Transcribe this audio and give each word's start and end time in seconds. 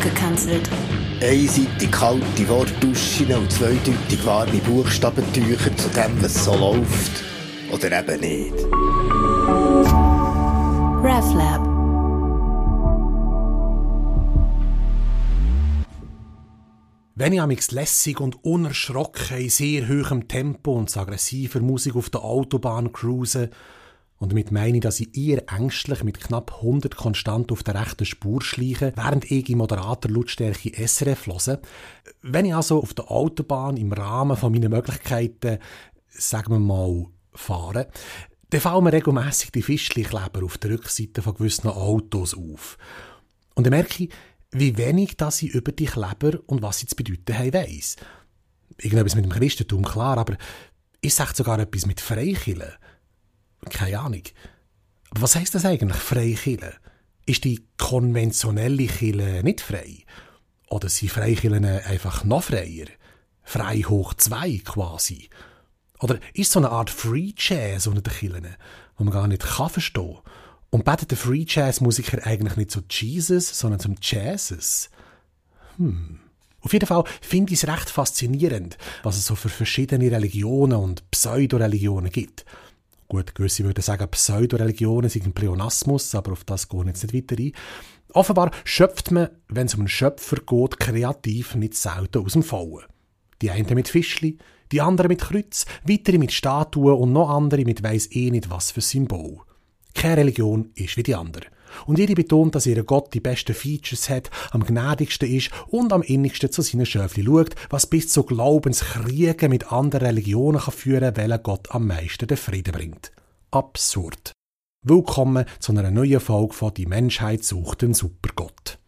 abgekanzelt. 0.00 0.68
Einseitig 1.20 1.90
kalte 1.90 2.48
Wortduschen 2.48 3.32
und 3.34 3.52
zweideutig 3.52 4.24
warme 4.24 4.58
Buchstabentücher 4.58 5.76
zu 5.76 5.88
dem, 5.90 6.22
was 6.22 6.44
so 6.44 6.54
läuft. 6.54 7.22
Oder 7.70 8.00
eben 8.00 8.20
nicht. 8.20 8.54
RefLab. 11.04 11.66
Wenn 17.14 17.34
ich 17.34 17.40
amix 17.42 17.70
lässig 17.70 18.18
und 18.18 18.42
unerschrocken 18.42 19.36
in 19.36 19.50
sehr 19.50 19.86
hohem 19.86 20.26
Tempo 20.26 20.72
und 20.72 20.96
aggressiver 20.96 21.60
Musik 21.60 21.94
auf 21.94 22.08
der 22.08 22.24
Autobahn 22.24 22.92
cruise, 22.92 23.50
und 24.20 24.32
damit 24.32 24.52
meine 24.52 24.76
ich, 24.76 24.82
dass 24.82 25.00
ich 25.00 25.16
eher 25.16 25.50
ängstlich 25.50 26.04
mit 26.04 26.20
knapp 26.20 26.56
100 26.56 26.94
konstant 26.94 27.50
auf 27.50 27.62
der 27.62 27.80
rechten 27.80 28.04
Spur 28.04 28.42
schleiche, 28.42 28.92
während 28.94 29.30
ich 29.30 29.48
in 29.48 29.56
moderater 29.56 30.10
Lautstärke 30.10 30.72
SRF 30.86 31.26
höre. 31.26 31.60
Wenn 32.20 32.44
ich 32.44 32.54
also 32.54 32.82
auf 32.82 32.92
der 32.92 33.10
Autobahn 33.10 33.78
im 33.78 33.94
Rahmen 33.94 34.36
von 34.36 34.52
meinen 34.52 34.70
Möglichkeiten, 34.70 35.58
sagen 36.08 36.52
wir 36.52 36.58
mal, 36.58 37.06
fahre, 37.32 37.88
dann 38.50 38.60
fallen 38.60 38.84
mir 38.84 38.92
regelmässig 38.92 39.52
die 39.52 39.62
Fischli-Kleber 39.62 40.44
auf 40.44 40.58
der 40.58 40.72
Rückseite 40.72 41.22
von 41.22 41.36
gewissen 41.36 41.68
Autos 41.68 42.34
auf. 42.34 42.76
Und 43.54 43.64
dann 43.64 43.72
merke 43.72 44.04
ich, 44.04 44.10
wie 44.50 44.76
wenig 44.76 45.16
dass 45.16 45.40
ich 45.40 45.54
über 45.54 45.72
die 45.72 45.86
Kleber 45.86 46.40
und 46.44 46.60
was 46.60 46.80
sie 46.80 46.86
zu 46.86 46.94
bedeuten 46.94 47.38
haben 47.38 47.54
weiss. 47.54 47.96
Irgendetwas 48.76 49.14
mit 49.14 49.24
dem 49.24 49.32
Christentum, 49.32 49.82
klar, 49.82 50.18
aber 50.18 50.36
ich 51.00 51.14
sage 51.14 51.34
sogar 51.34 51.58
etwas 51.58 51.86
mit 51.86 52.02
Freikillen. 52.02 52.72
Keine 53.68 54.00
Ahnung. 54.00 54.22
Aber 55.10 55.22
was 55.22 55.36
heisst 55.36 55.54
das 55.54 55.64
eigentlich, 55.64 55.98
Freikille? 55.98 56.74
Ist 57.26 57.44
die 57.44 57.64
konventionelle 57.78 58.86
Kille 58.86 59.42
nicht 59.42 59.60
frei? 59.60 60.04
Oder 60.68 60.88
sind 60.88 61.10
Freikillen 61.10 61.64
einfach 61.64 62.24
noch 62.24 62.44
freier? 62.44 62.86
Frei 63.42 63.80
hoch 63.80 64.14
zwei 64.14 64.60
quasi? 64.64 65.28
Oder 66.00 66.18
ist 66.32 66.52
so 66.52 66.60
eine 66.60 66.70
Art 66.70 66.88
Free 66.88 67.32
Jazz 67.36 67.86
unter 67.86 68.00
den 68.00 68.12
Killen, 68.12 68.56
wo 68.96 69.04
man 69.04 69.12
gar 69.12 69.28
nicht 69.28 69.42
kann 69.42 69.68
verstehen 69.68 70.18
Und 70.70 70.84
betet 70.84 71.10
der 71.10 71.18
Free 71.18 71.44
Jazz 71.46 71.80
Musiker 71.80 72.24
eigentlich 72.26 72.56
nicht 72.56 72.70
zu 72.70 72.80
Jesus, 72.88 73.58
sondern 73.58 73.80
zum 73.80 73.96
Jazzes? 74.00 74.90
Hm. 75.76 76.20
Auf 76.62 76.72
jeden 76.72 76.86
Fall 76.86 77.04
finde 77.20 77.52
ich 77.52 77.62
es 77.62 77.68
recht 77.68 77.90
faszinierend, 77.90 78.76
was 79.02 79.16
es 79.16 79.26
so 79.26 79.34
für 79.34 79.48
verschiedene 79.48 80.10
Religionen 80.10 80.78
und 80.78 81.10
Pseudoreligionen 81.10 82.10
gibt. 82.10 82.44
Gut, 83.10 83.34
gewisse 83.34 83.64
würden 83.64 83.82
sagen, 83.82 84.08
Pseudoreligionen 84.08 85.10
sind 85.10 85.26
ein 85.26 85.32
Pleonasmus, 85.32 86.14
aber 86.14 86.30
auf 86.30 86.44
das 86.44 86.68
gehen 86.68 86.86
jetzt 86.86 87.02
nicht 87.02 87.12
weiter 87.12 87.42
ein. 87.42 87.52
Offenbar 88.12 88.52
schöpft 88.62 89.10
man, 89.10 89.30
wenn 89.48 89.66
es 89.66 89.74
um 89.74 89.80
einen 89.80 89.88
Schöpfer 89.88 90.36
geht, 90.36 90.78
kreativ 90.78 91.56
nicht 91.56 91.74
selten 91.74 92.24
aus 92.24 92.34
dem 92.34 92.44
Vollen. 92.44 92.86
Die 93.42 93.50
einen 93.50 93.74
mit 93.74 93.88
Fischli, 93.88 94.38
die 94.70 94.80
anderen 94.80 95.08
mit 95.08 95.22
Kreuz, 95.22 95.66
weitere 95.84 96.18
mit 96.18 96.30
Statuen 96.30 96.94
und 96.94 97.12
noch 97.12 97.30
andere 97.30 97.64
mit 97.64 97.82
weiss 97.82 98.08
eh 98.12 98.30
nicht 98.30 98.48
was 98.48 98.70
für 98.70 98.80
Symbol. 98.80 99.40
Keine 99.92 100.18
Religion 100.18 100.70
ist 100.76 100.96
wie 100.96 101.02
die 101.02 101.16
andere. 101.16 101.46
Und 101.86 101.98
jede 101.98 102.14
betont, 102.14 102.54
dass 102.54 102.66
ihr 102.66 102.82
Gott 102.84 103.14
die 103.14 103.20
besten 103.20 103.54
Features 103.54 104.08
hat, 104.08 104.30
am 104.50 104.64
gnädigsten 104.64 105.28
ist 105.28 105.50
und 105.68 105.92
am 105.92 106.02
innigsten 106.02 106.50
zu 106.50 106.62
seinen 106.62 106.86
Schöfli 106.86 107.24
schaut, 107.24 107.54
was 107.68 107.86
bis 107.86 108.08
zu 108.08 108.22
Glaubenskriegen 108.22 109.50
mit 109.50 109.72
anderen 109.72 110.06
Religionen 110.06 110.60
kann 110.60 110.74
führen, 110.74 111.16
welcher 111.16 111.38
Gott 111.38 111.70
am 111.70 111.86
meisten 111.86 112.26
den 112.26 112.36
Frieden 112.36 112.72
bringt. 112.72 113.12
Absurd. 113.50 114.32
Willkommen 114.82 115.44
zu 115.58 115.72
einer 115.72 115.90
neuen 115.90 116.20
Folge 116.20 116.54
von 116.54 116.72
Die 116.72 116.86
Menschheit 116.86 117.44
sucht 117.44 117.82
den 117.82 117.92
Supergott. 117.92 118.78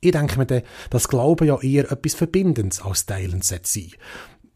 Ich 0.00 0.12
denke 0.12 0.38
mir 0.38 0.46
dann, 0.46 0.62
dass 0.90 1.08
Glauben 1.08 1.46
ja 1.46 1.60
eher 1.60 1.90
etwas 1.90 2.14
Verbindendes 2.14 2.80
als 2.80 3.06
Teilen 3.06 3.42
sein 3.42 3.60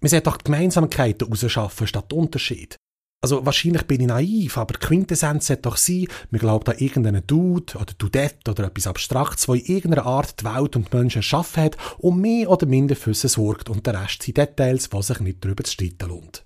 Man 0.00 0.08
sollte 0.08 0.30
doch 0.30 0.38
Gemeinsamkeiten 0.38 1.28
herausschaffen 1.28 1.86
statt 1.86 2.12
Unterschied. 2.12 2.76
Also 3.24 3.46
wahrscheinlich 3.46 3.84
bin 3.84 4.00
ich 4.00 4.08
naiv, 4.08 4.58
aber 4.58 4.74
die 4.74 4.84
Quintessenz 4.84 5.46
sollte 5.46 5.62
doch 5.62 5.76
sein, 5.76 6.08
man 6.32 6.40
glaubt 6.40 6.68
an 6.68 6.78
irgendeinen 6.78 7.24
Dude 7.24 7.74
oder 7.76 7.94
Dudette 7.96 8.50
oder 8.50 8.64
etwas 8.64 8.88
Abstraktes, 8.88 9.46
der 9.46 9.54
in 9.54 9.76
irgendeiner 9.76 10.06
Art 10.06 10.40
die 10.40 10.44
Welt 10.44 10.74
und 10.74 10.92
die 10.92 10.96
Menschen 10.96 11.18
erschaffen 11.18 11.62
hat 11.62 11.76
und 11.98 12.20
mehr 12.20 12.50
oder 12.50 12.66
minder 12.66 12.96
für 12.96 13.14
sie 13.14 13.28
sorgt 13.28 13.70
und 13.70 13.86
der 13.86 14.02
Rest 14.02 14.24
sind 14.24 14.38
Details, 14.38 14.92
was 14.92 15.06
sich 15.06 15.20
nicht 15.20 15.44
darüber 15.44 15.62
zu 15.62 15.72
streiten 15.72 16.08
lohnt. 16.08 16.44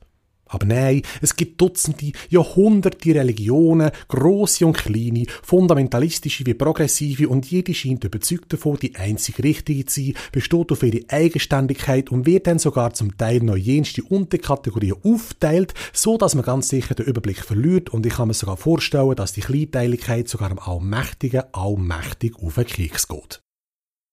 Aber 0.48 0.64
nein, 0.64 1.02
es 1.20 1.34
gibt 1.34 1.60
Dutzende, 1.60 2.12
Jahrhunderte 2.28 3.14
Religionen, 3.14 3.90
grosse 4.08 4.64
und 4.66 4.78
kleine, 4.78 5.26
fundamentalistische 5.42 6.46
wie 6.46 6.54
progressive 6.54 7.28
und 7.28 7.50
jede 7.50 7.74
scheint 7.74 8.04
überzeugt 8.04 8.52
davon, 8.52 8.76
die 8.76 8.94
einzig 8.94 9.42
richtige 9.42 9.86
zu 9.86 10.00
sein, 10.00 10.14
besteht 10.30 10.70
auf 10.70 10.82
ihre 10.84 11.04
Eigenständigkeit 11.08 12.10
und 12.10 12.26
wird 12.26 12.46
dann 12.46 12.60
sogar 12.60 12.94
zum 12.94 13.16
Teil 13.16 13.40
noch 13.40 13.56
jenste 13.56 14.04
Unterkategorien 14.04 14.96
aufteilt, 15.02 15.74
so 15.92 16.16
dass 16.16 16.36
man 16.36 16.44
ganz 16.44 16.68
sicher 16.68 16.94
den 16.94 17.06
Überblick 17.06 17.42
verliert 17.42 17.90
und 17.90 18.06
ich 18.06 18.14
kann 18.14 18.28
mir 18.28 18.34
sogar 18.34 18.56
vorstellen, 18.56 19.16
dass 19.16 19.32
die 19.32 19.40
Kleinteiligkeit 19.40 20.28
sogar 20.28 20.52
am 20.52 20.60
Allmächtigen 20.60 21.42
allmächtig 21.52 22.36
auf 22.36 22.54
den 22.54 22.66
Keks 22.66 23.08
geht. 23.08 23.40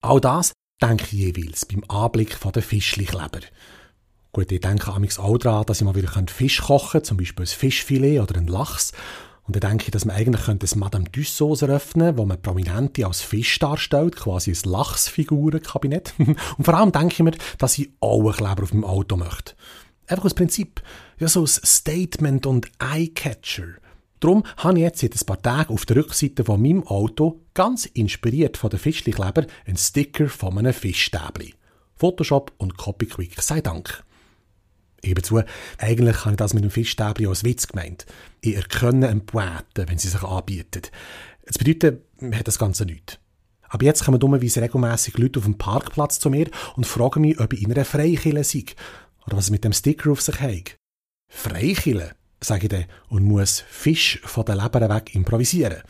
All 0.01 0.19
das 0.19 0.51
denke 0.81 1.03
ich 1.03 1.11
jeweils 1.11 1.65
beim 1.65 1.83
Anblick 1.87 2.37
der 2.53 2.61
Fischlichleber. 2.63 3.39
Gut, 4.33 4.51
ich 4.51 4.61
denke 4.61 4.91
amigs 4.91 5.19
auch 5.19 5.37
daran, 5.37 5.63
dass 5.67 5.79
ich 5.79 5.85
mal 5.85 5.93
wieder 5.93 6.11
Fisch 6.27 6.59
kochen 6.59 6.93
könnte, 6.93 7.07
zum 7.07 7.17
Beispiel 7.17 7.45
ein 7.45 7.47
Fischfilet 7.47 8.19
oder 8.19 8.39
ein 8.39 8.47
Lachs. 8.47 8.91
Und 9.43 9.55
dann 9.55 9.69
denke 9.69 9.85
ich, 9.85 9.91
dass 9.91 10.05
man 10.05 10.15
eigentlich 10.15 10.45
könnte 10.45 10.65
ein 10.65 10.79
Madame 10.79 11.11
Tussauds 11.11 11.61
eröffnen 11.61 12.17
wo 12.17 12.25
man 12.25 12.41
Prominente 12.41 13.05
als 13.05 13.21
Fisch 13.21 13.59
darstellt, 13.59 14.15
quasi 14.15 14.49
ein 14.51 14.71
Lachsfigurenkabinett. 14.71 16.15
Und 16.17 16.63
vor 16.63 16.73
allem 16.73 16.91
denke 16.91 17.13
ich 17.13 17.19
mir, 17.19 17.33
dass 17.59 17.77
ich 17.77 17.91
auch 17.99 18.21
einen 18.21 18.33
Kleber 18.33 18.63
auf 18.63 18.73
meinem 18.73 18.85
Auto 18.85 19.17
möchte. 19.17 19.53
Einfach 20.07 20.25
aus 20.25 20.33
Prinzip. 20.33 20.81
Ja, 21.19 21.27
so 21.27 21.41
ein 21.41 21.47
Statement 21.47 22.47
und 22.47 22.71
Eyecatcher. 22.79 23.75
Darum 24.19 24.43
habe 24.57 24.79
ich 24.79 24.83
jetzt 24.83 25.01
seit 25.01 25.13
ein 25.13 25.25
paar 25.27 25.41
Tagen 25.43 25.73
auf 25.73 25.85
der 25.85 25.97
Rückseite 25.97 26.43
von 26.43 26.59
meinem 26.59 26.87
Auto, 26.87 27.41
ganz 27.53 27.85
inspiriert 27.85 28.57
von 28.57 28.71
den 28.71 28.79
Fischlikleber, 28.79 29.45
einen 29.67 29.77
Sticker 29.77 30.27
von 30.27 30.57
einem 30.57 30.73
Fischstäbli. 30.73 31.53
Photoshop 31.97 32.51
und 32.57 32.77
CopyQuick 32.77 33.39
sei 33.39 33.61
Dank. 33.61 34.03
Ich 35.03 35.09
gebe 35.09 35.21
zu, 35.21 35.43
eigentlich 35.79 36.23
habe 36.23 36.31
ich 36.31 36.37
das 36.37 36.53
mit 36.53 36.63
dem 36.63 36.71
Fischstäbchen 36.71 37.27
als 37.27 37.43
Witz 37.43 37.67
gemeint. 37.67 38.05
Ich 38.39 38.55
erkenne 38.55 39.09
eine 39.09 39.19
Poete, 39.19 39.85
wenn 39.89 39.97
sie 39.97 40.07
sich 40.07 40.23
anbietet. 40.23 40.91
Das 41.45 41.57
bedeutet, 41.57 42.05
man 42.21 42.39
hat 42.39 42.47
das 42.47 42.57
Ganze 42.57 42.85
nicht. 42.85 43.19
Aber 43.67 43.83
jetzt 43.83 44.05
kommen 44.05 44.19
dummerweise 44.19 44.61
regelmässig 44.61 45.17
Leute 45.17 45.39
auf 45.39 45.45
dem 45.45 45.57
Parkplatz 45.57 46.19
zu 46.19 46.29
mir 46.29 46.49
und 46.77 46.87
fragen 46.87 47.19
mich, 47.19 47.37
ob 47.37 47.51
ich 47.51 47.63
in 47.63 47.73
einer 47.73 47.83
Freikille 47.83 48.45
sei. 48.45 48.63
Oder 49.25 49.35
was 49.35 49.45
es 49.45 49.51
mit 49.51 49.65
dem 49.65 49.73
Sticker 49.73 50.09
auf 50.09 50.21
sich 50.21 50.39
hat. 50.39 50.77
Freikille? 51.27 52.15
Sage 52.43 52.63
ich 52.63 52.69
dann, 52.69 52.85
und 53.09 53.23
muss 53.23 53.63
Fisch 53.67 54.19
von 54.23 54.45
der 54.45 54.55
Leber 54.55 54.89
weg 54.89 55.15
improvisieren. 55.15 55.81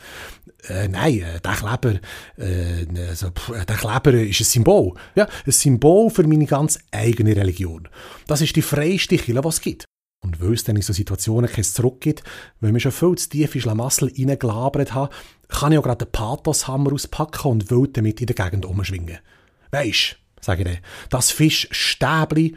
Äh, 0.68 0.88
nein, 0.88 1.20
äh, 1.20 1.40
der 1.40 1.52
Kleber, 1.52 2.00
äh, 2.38 2.86
also, 3.08 3.30
pff, 3.30 3.64
der 3.64 3.76
Kleber 3.76 4.14
ist 4.14 4.40
ein 4.40 4.44
Symbol. 4.44 4.94
Ja, 5.14 5.26
ein 5.46 5.52
Symbol 5.52 6.10
für 6.10 6.26
meine 6.26 6.46
ganz 6.46 6.78
eigene 6.90 7.36
Religion. 7.36 7.88
Das 8.26 8.40
ist 8.40 8.56
die 8.56 8.62
freiste 8.62 9.16
Kille, 9.16 9.44
was 9.44 9.56
es 9.56 9.60
gibt. 9.60 9.84
Und 10.22 10.40
weil 10.40 10.54
es 10.54 10.64
dann 10.64 10.76
in 10.76 10.82
so 10.82 10.94
Situationen 10.94 11.50
kein 11.50 11.64
Zurück 11.64 12.00
gibt, 12.00 12.22
weil 12.60 12.72
wir 12.72 12.80
schon 12.80 12.92
viel 12.92 13.14
zu 13.16 13.28
tief 13.28 13.54
in 13.54 13.60
Schlamassel 13.60 14.10
reingelabert 14.16 14.94
haben, 14.94 15.12
kann 15.48 15.72
ich 15.72 15.78
auch 15.78 15.82
gerade 15.82 16.06
den 16.06 16.12
Pathoshammer 16.12 16.94
auspacken 16.94 17.48
und 17.48 17.70
wild 17.70 17.96
damit 17.96 18.22
in 18.22 18.26
der 18.28 18.34
Gegend 18.34 18.64
umschwingen. 18.64 19.18
Weisst, 19.70 20.16
sage 20.40 20.62
ich 20.62 20.68
dann, 20.68 20.78
das 21.10 21.30
Fischstäbli 21.30 22.56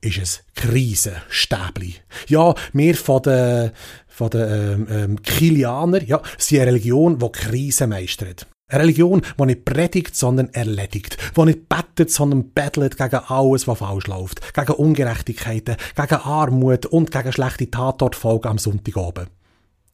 ist 0.00 0.18
es 0.18 0.44
Krisenstäbli. 0.54 1.94
Ja, 2.28 2.54
wir 2.72 2.94
von 2.94 3.22
den, 3.22 3.72
von 4.06 4.30
den 4.30 4.48
ähm, 4.48 4.86
ähm, 4.90 5.22
Kilianer, 5.22 6.02
ja, 6.02 6.22
sind 6.36 6.60
eine 6.60 6.72
Religion, 6.72 7.18
die 7.18 7.32
Krisen 7.32 7.90
meistert. 7.90 8.46
Eine 8.70 8.82
Religion, 8.82 9.22
die 9.38 9.46
nicht 9.46 9.64
predigt, 9.64 10.14
sondern 10.14 10.50
erledigt. 10.50 11.16
Die 11.36 11.44
nicht 11.44 11.68
bettet, 11.70 12.10
sondern 12.10 12.52
bettelt 12.52 12.98
gegen 12.98 13.16
alles, 13.16 13.66
was 13.66 13.78
falsch 13.78 14.06
läuft. 14.06 14.52
Gegen 14.52 14.72
Ungerechtigkeiten, 14.72 15.76
gegen 15.96 16.14
Armut 16.14 16.84
und 16.84 17.10
gegen 17.10 17.32
schlechte 17.32 17.70
Tatortfolgen 17.70 18.50
am 18.50 18.58
Sonntagabend. 18.58 19.30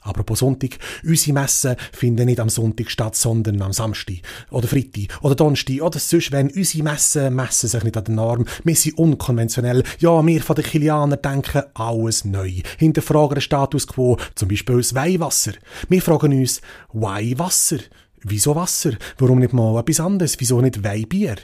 Apropos 0.04 0.40
Sonntag, 0.40 0.78
unsere 1.02 1.32
Messen 1.32 1.76
finden 1.92 2.26
nicht 2.26 2.38
am 2.38 2.50
Sonntag 2.50 2.90
statt, 2.90 3.16
sondern 3.16 3.60
am 3.62 3.72
Samstag 3.72 4.16
oder 4.50 4.68
Freitag 4.68 5.18
oder 5.22 5.34
Donnerstag 5.34 5.80
oder 5.80 5.98
sonst 5.98 6.30
wenn. 6.30 6.50
Unsere 6.50 6.84
Messen 6.84 7.34
messen 7.34 7.68
sich 7.68 7.84
nicht 7.84 7.96
an 7.96 8.04
den 8.04 8.14
Norm. 8.16 8.44
Wir 8.64 8.76
sind 8.76 8.98
unkonventionell. 8.98 9.82
Ja, 9.98 10.24
wir 10.24 10.42
von 10.42 10.56
den 10.56 10.64
Kilianern 10.64 11.20
denken 11.22 11.62
alles 11.72 12.24
neu. 12.26 12.60
Hinterfragen 12.78 13.36
den 13.36 13.40
Status 13.40 13.86
quo, 13.86 14.18
zum 14.34 14.48
Beispiel 14.48 14.76
das 14.76 14.94
Weihwasser. 14.94 15.52
Wir 15.88 16.02
fragen 16.02 16.38
uns, 16.38 16.60
why 16.92 17.38
Wasser? 17.38 17.78
Wieso 18.22 18.54
Wasser? 18.54 18.92
Warum 19.18 19.38
nicht 19.38 19.52
mal 19.54 19.80
etwas 19.80 20.00
anderes? 20.00 20.36
Wieso 20.38 20.60
nicht 20.60 20.84
Weihbier? 20.84 21.36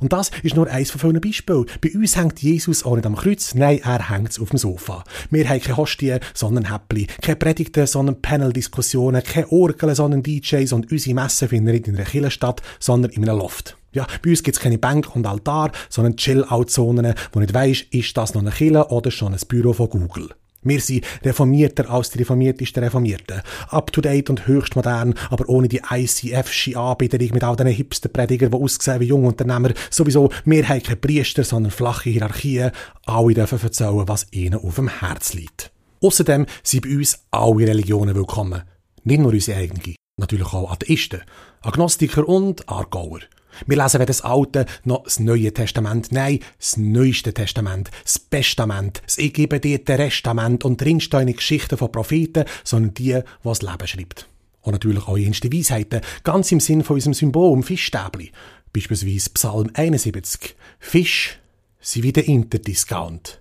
Und 0.00 0.12
das 0.12 0.30
ist 0.42 0.56
nur 0.56 0.68
eins 0.68 0.90
von 0.90 1.00
vielen 1.00 1.20
Beispielen. 1.20 1.66
Bei 1.80 1.90
uns 1.94 2.16
hängt 2.16 2.42
Jesus 2.42 2.84
auch 2.84 2.96
nicht 2.96 3.06
am 3.06 3.16
Kreuz, 3.16 3.54
nein, 3.54 3.80
er 3.82 4.10
hängt 4.10 4.38
auf 4.40 4.50
dem 4.50 4.58
Sofa. 4.58 5.04
Wir 5.30 5.48
haben 5.48 5.60
keine 5.60 5.76
Hostie, 5.76 6.18
sondern 6.34 6.72
Häppli. 6.72 7.06
Keine 7.22 7.36
Predigten, 7.36 7.86
sondern 7.86 8.20
Panel-Diskussionen. 8.20 9.22
Keine 9.22 9.50
Orgeln, 9.50 9.94
sondern 9.94 10.22
DJs. 10.22 10.72
Und 10.72 10.90
unsere 10.90 11.14
Messen 11.14 11.48
finden 11.48 11.72
nicht 11.72 11.88
in 11.88 11.96
einer 11.96 12.04
Kirche 12.04 12.30
statt, 12.30 12.62
sondern 12.78 13.12
in 13.12 13.28
einem 13.28 13.38
Loft. 13.38 13.76
Ja, 13.92 14.06
bei 14.22 14.30
uns 14.30 14.42
gibt's 14.42 14.60
keine 14.60 14.78
Bank 14.78 15.14
und 15.16 15.26
Altar, 15.26 15.72
sondern 15.88 16.16
Chill-Out-Zonen, 16.16 17.14
wo 17.32 17.40
nicht 17.40 17.54
weisst, 17.54 17.86
ist 17.90 18.16
das 18.16 18.34
noch 18.34 18.42
eine 18.42 18.50
Kille 18.50 18.88
oder 18.88 19.10
schon 19.10 19.32
ein 19.32 19.40
Büro 19.48 19.72
von 19.72 19.88
Google. 19.88 20.28
Wir 20.62 20.80
sind 20.80 21.04
reformierter 21.24 21.88
als 21.88 22.10
die 22.10 22.18
reformiertesten 22.18 22.82
Reformierten. 22.82 23.42
Up-to-date 23.68 24.28
und 24.28 24.48
höchst 24.48 24.74
modern, 24.74 25.14
aber 25.30 25.48
ohne 25.48 25.68
die 25.68 25.82
ICF-sche 25.88 26.76
Anbiederung 26.76 27.30
mit 27.32 27.44
all 27.44 27.54
diesen 27.54 27.72
Hipster-Predigern, 27.72 28.50
die 28.50 28.56
aussehen 28.56 28.98
wie 29.00 29.06
Jungunternehmer. 29.06 29.72
Sowieso, 29.88 30.30
wir 30.44 30.68
haben 30.68 30.82
keine 30.82 30.96
Priester, 30.96 31.44
sondern 31.44 31.70
flache 31.70 32.10
Hierarchien. 32.10 32.72
Alle 33.06 33.34
dürfen 33.34 33.60
erzählen, 33.62 34.08
was 34.08 34.26
ihnen 34.32 34.58
auf 34.58 34.74
dem 34.74 34.88
Herz 34.88 35.32
liegt. 35.32 35.70
Außerdem 36.02 36.46
sind 36.64 36.82
bei 36.82 36.96
uns 36.96 37.20
alle 37.30 37.68
Religionen 37.68 38.16
willkommen. 38.16 38.62
Nicht 39.04 39.20
nur 39.20 39.32
unsere 39.32 39.58
eigene. 39.58 39.94
Natürlich 40.16 40.52
auch 40.52 40.72
Atheisten, 40.72 41.22
Agnostiker 41.62 42.28
und 42.28 42.68
Aargauer. 42.68 43.20
Wir 43.66 43.76
lesen 43.76 43.94
weder 43.94 44.06
das 44.06 44.22
Alte 44.22 44.66
noch 44.84 45.04
das 45.04 45.18
Neue 45.18 45.52
Testament. 45.52 46.12
Nein, 46.12 46.40
das 46.58 46.76
Neueste 46.76 47.32
Testament, 47.34 47.90
das 48.02 48.18
Bestament, 48.18 49.02
das 49.04 49.18
Ich 49.18 49.32
gebe 49.32 49.60
dir 49.60 49.84
Testament 49.84 50.64
und 50.64 50.80
drin 50.80 51.00
stehen 51.00 51.32
Geschichten 51.32 51.76
von 51.76 51.92
Propheten, 51.92 52.44
sondern 52.64 52.94
die, 52.94 53.14
die 53.14 53.22
das 53.42 53.62
Leben 53.62 53.86
schreibt. 53.86 54.28
Und 54.62 54.72
natürlich 54.72 55.06
auch 55.06 55.16
jenste 55.16 55.52
Weisheiten, 55.52 56.00
ganz 56.24 56.52
im 56.52 56.60
Sinn 56.60 56.84
von 56.84 56.94
unserem 56.94 57.14
Symbol, 57.14 57.52
dem 57.52 57.62
Fischstäbli. 57.62 58.32
Beispielsweise 58.72 59.30
Psalm 59.30 59.70
71. 59.74 60.56
Fisch 60.78 61.38
sind 61.80 62.02
wie 62.02 62.12
der 62.12 62.28
Interdiscount. 62.28 63.40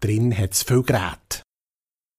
Drin 0.00 0.36
hat's 0.36 0.62
viel 0.62 0.82
Gerät. 0.82 1.42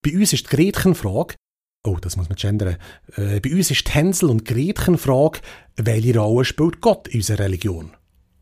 Bei 0.04 0.14
uns 0.14 0.34
ist 0.34 0.52
die 0.52 0.56
Gretchenfrage, 0.56 1.36
oh, 1.84 1.98
das 2.00 2.18
muss 2.18 2.30
man 2.30 2.36
gendern, 2.36 2.78
äh, 3.16 3.40
bei 3.40 3.52
uns 3.52 3.72
ist 3.72 3.88
die 3.88 3.92
Hänsel- 3.92 4.30
und 4.30 4.46
Gretchenfrage, 4.46 5.40
welche 5.78 6.18
Rolle 6.18 6.46
spielt 6.46 6.82
Gott 6.82 7.08
in 7.08 7.20
unserer 7.20 7.46
Religion? 7.46 7.92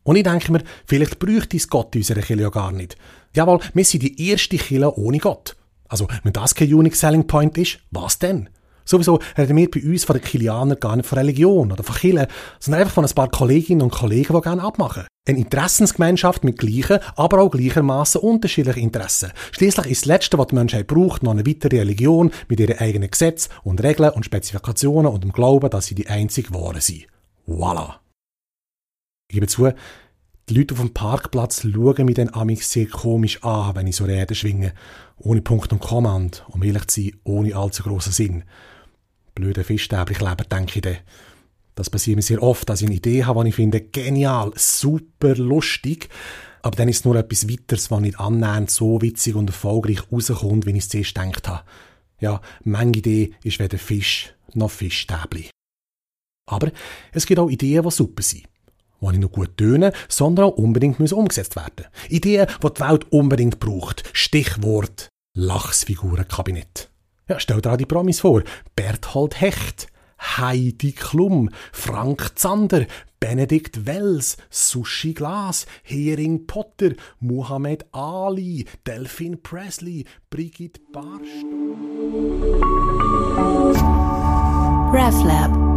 Und 0.02 0.16
ich 0.16 0.24
denke 0.24 0.52
mir, 0.52 0.62
vielleicht 0.86 1.18
bräuchte 1.18 1.56
es 1.56 1.68
Gott 1.68 1.94
in 1.94 2.00
unserer 2.00 2.22
Kirche 2.22 2.42
ja 2.42 2.48
gar 2.48 2.72
nicht. 2.72 2.96
Jawohl, 3.34 3.60
wir 3.74 3.84
sind 3.84 4.02
die 4.02 4.28
erste 4.28 4.56
Kirche 4.56 4.98
ohne 4.98 5.18
Gott. 5.18 5.56
Also, 5.88 6.08
wenn 6.22 6.32
das 6.32 6.54
kein 6.54 6.72
Unique 6.72 6.96
Selling 6.96 7.26
Point 7.26 7.58
ist, 7.58 7.80
was 7.90 8.18
denn? 8.18 8.48
Sowieso 8.84 9.20
reden 9.36 9.56
wir 9.56 9.70
bei 9.70 9.82
uns 9.82 10.04
von 10.04 10.16
den 10.16 10.24
Kilianern 10.24 10.78
gar 10.80 10.96
nicht 10.96 11.06
von 11.06 11.18
Religion 11.18 11.72
oder 11.72 11.82
von 11.82 11.96
Kirche, 11.96 12.28
sondern 12.58 12.82
einfach 12.82 12.94
von 12.94 13.04
ein 13.04 13.14
paar 13.14 13.30
Kolleginnen 13.30 13.82
und 13.82 13.92
Kollegen, 13.92 14.34
die 14.34 14.40
gerne 14.40 14.62
abmachen. 14.62 15.06
Eine 15.28 15.38
Interessensgemeinschaft 15.38 16.44
mit 16.44 16.58
gleichen, 16.58 16.98
aber 17.14 17.42
auch 17.42 17.50
gleichermaßen 17.50 18.20
unterschiedlichen 18.20 18.82
Interessen. 18.82 19.32
Schließlich 19.52 19.86
ist 19.86 20.02
das 20.02 20.06
Letzte, 20.06 20.38
was 20.38 20.48
die 20.48 20.54
Menschheit 20.54 20.86
braucht, 20.86 21.22
noch 21.22 21.32
eine 21.32 21.46
weitere 21.46 21.78
Religion 21.78 22.32
mit 22.48 22.58
ihren 22.58 22.78
eigenen 22.78 23.10
Gesetzen 23.10 23.50
und 23.62 23.82
Regeln 23.82 24.10
und 24.10 24.24
Spezifikationen 24.24 25.12
und 25.12 25.22
dem 25.22 25.32
Glauben, 25.32 25.70
dass 25.70 25.86
sie 25.86 25.94
die 25.94 26.08
einzig 26.08 26.52
wahre 26.52 26.80
sind. 26.80 27.06
Voila. 27.46 28.00
Ich 29.28 29.34
gebe 29.34 29.46
zu, 29.46 29.70
die 30.48 30.54
Leute 30.54 30.74
auf 30.74 30.80
dem 30.80 30.92
Parkplatz 30.92 31.62
schauen 31.62 32.06
mich 32.06 32.16
dann 32.16 32.34
amix 32.34 32.72
sehr 32.72 32.86
komisch 32.86 33.44
an, 33.44 33.76
wenn 33.76 33.86
ich 33.86 33.94
so 33.94 34.04
Reden 34.04 34.34
schwinge. 34.34 34.72
Ohne 35.22 35.42
Punkt 35.42 35.70
und 35.72 35.80
Komma 35.80 36.16
und, 36.16 36.44
um 36.48 36.62
ehrlich 36.62 36.86
zu 36.86 37.02
sein, 37.02 37.12
ohne 37.24 37.54
allzu 37.54 37.82
grossen 37.82 38.12
Sinn. 38.12 38.44
Blöde 39.34 39.64
Fischstäblich 39.64 40.20
leben, 40.20 40.48
denke 40.50 40.76
ich 40.76 40.82
dann. 40.82 40.96
Das 41.74 41.90
passiert 41.90 42.16
mir 42.16 42.22
sehr 42.22 42.42
oft, 42.42 42.68
dass 42.68 42.80
ich 42.80 42.86
eine 42.86 42.96
Idee 42.96 43.24
habe, 43.24 43.42
die 43.44 43.50
ich 43.50 43.54
finde, 43.54 43.80
genial, 43.80 44.52
super 44.56 45.34
lustig. 45.34 46.08
Aber 46.62 46.76
dann 46.76 46.88
ist 46.88 46.98
es 46.98 47.04
nur 47.04 47.16
etwas 47.16 47.48
weiteres, 47.48 47.90
was 47.90 48.00
nicht 48.00 48.18
annähernd 48.18 48.70
so 48.70 49.00
witzig 49.00 49.34
und 49.34 49.48
erfolgreich 49.48 50.10
rauskommt, 50.10 50.66
wie 50.66 50.70
ich 50.72 50.78
es 50.78 50.88
zuerst 50.88 51.14
gedacht 51.14 51.48
habe. 51.48 51.64
Ja, 52.18 52.40
meine 52.64 52.92
Idee 52.92 53.34
ist 53.42 53.58
weder 53.58 53.78
Fisch 53.78 54.34
noch 54.54 54.70
Fischstäbli. 54.70 55.50
Aber 56.46 56.70
es 57.12 57.26
gibt 57.26 57.38
auch 57.38 57.50
Ideen, 57.50 57.82
die 57.82 57.90
super 57.90 58.22
sind. 58.22 58.44
Die 59.00 59.06
nicht 59.06 59.20
nur 59.20 59.30
gut 59.30 59.56
tönen, 59.56 59.92
sondern 60.08 60.46
auch 60.46 60.56
unbedingt 60.56 61.00
umgesetzt 61.12 61.56
werden. 61.56 61.86
Ideen, 62.08 62.46
die 62.62 62.68
die 62.74 62.80
Welt 62.80 63.10
unbedingt 63.10 63.60
braucht. 63.60 64.08
Stichwort 64.12 65.08
Lachsfigurenkabinett. 65.34 66.90
Ja, 67.28 67.38
stell 67.38 67.60
dir 67.60 67.72
auch 67.72 67.76
die 67.76 67.86
Promis 67.86 68.20
vor. 68.20 68.42
Berthold 68.74 69.40
Hecht, 69.40 69.86
Heidi 70.20 70.92
Klum, 70.92 71.50
Frank 71.72 72.32
Zander, 72.34 72.86
Benedikt 73.20 73.86
Wells, 73.86 74.36
Sushi 74.50 75.14
Glas, 75.14 75.66
Hering 75.82 76.46
Potter, 76.46 76.90
Muhammad 77.20 77.86
Ali, 77.92 78.66
Delphine 78.86 79.36
Presley, 79.36 80.04
Brigitte 80.30 80.80
Barstow. 80.92 81.76
RefLab 84.92 85.69